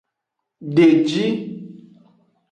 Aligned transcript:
De 0.75 0.83
eji. 0.93 1.27